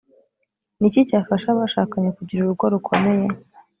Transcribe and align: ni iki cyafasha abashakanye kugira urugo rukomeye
ni 0.79 0.85
iki 0.89 1.01
cyafasha 1.09 1.47
abashakanye 1.51 2.09
kugira 2.17 2.41
urugo 2.43 2.65
rukomeye 2.73 3.25